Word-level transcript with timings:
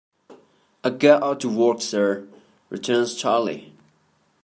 "I 0.83 0.89
go 0.89 1.17
out 1.21 1.41
to 1.41 1.49
work, 1.55 1.79
sir," 1.79 2.27
returns 2.71 3.13
Charley. 3.13 3.71